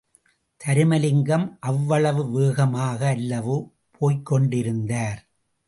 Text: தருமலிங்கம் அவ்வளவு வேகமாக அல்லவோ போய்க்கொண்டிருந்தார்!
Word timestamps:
தருமலிங்கம் 0.61 1.57
அவ்வளவு 1.59 2.23
வேகமாக 2.31 3.15
அல்லவோ 3.15 3.57
போய்க்கொண்டிருந்தார்! 4.01 5.19